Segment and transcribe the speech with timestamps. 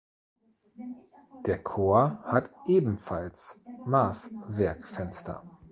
[1.45, 5.43] Der Chor hat ebenfalls Maßwerkfenster.